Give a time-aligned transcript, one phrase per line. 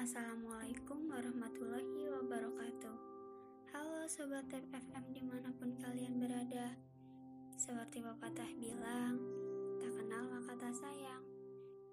[0.00, 2.96] Assalamualaikum warahmatullahi wabarakatuh.
[3.68, 6.72] Halo Sobat Tep FM di mana pun kalian berada.
[7.52, 9.20] Seperti pepatah bilang
[9.76, 11.20] Tak kenal maka tak sayang.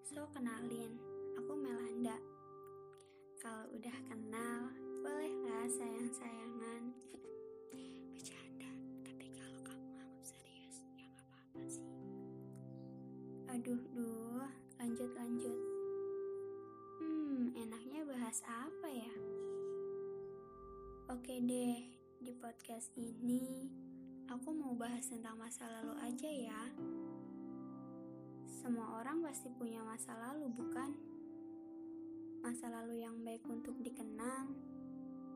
[0.07, 0.95] So kenalin,
[1.35, 2.15] aku Melanda.
[3.43, 4.71] Kalau udah kenal,
[5.03, 6.95] bolehlah sayang-sayangan.
[8.15, 8.71] Bercanda,
[9.03, 11.91] tapi kalau kamu anggap serius ya gak apa-apa sih.
[13.51, 14.47] Aduh, duh,
[18.37, 19.13] bahas apa ya?
[21.09, 21.89] Oke deh,
[22.21, 23.65] di podcast ini
[24.29, 26.61] aku mau bahas tentang masa lalu aja ya.
[28.45, 30.93] Semua orang pasti punya masa lalu, bukan?
[32.45, 34.53] Masa lalu yang baik untuk dikenang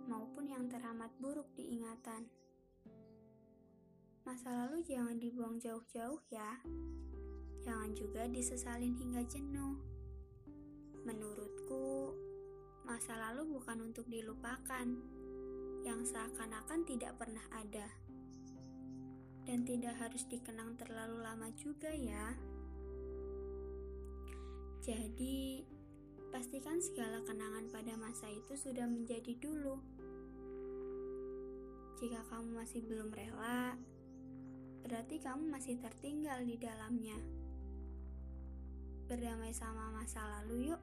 [0.06, 2.30] maupun yang teramat buruk diingatan.
[4.30, 6.62] Masa lalu jangan dibuang jauh-jauh ya.
[7.66, 10.01] Jangan juga disesalin hingga jenuh.
[12.92, 14.84] Masa lalu bukan untuk dilupakan
[15.88, 17.88] yang seakan-akan tidak pernah ada.
[19.48, 22.36] Dan tidak harus dikenang terlalu lama juga ya.
[24.84, 25.64] Jadi,
[26.36, 29.80] pastikan segala kenangan pada masa itu sudah menjadi dulu.
[31.96, 33.80] Jika kamu masih belum rela,
[34.84, 37.16] berarti kamu masih tertinggal di dalamnya.
[39.08, 40.82] Berdamai sama masa lalu yuk,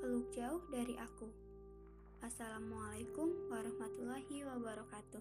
[0.00, 1.28] peluk jauh dari aku.
[2.24, 5.20] Assalamualaikum warahmatullahi wabarakatuh.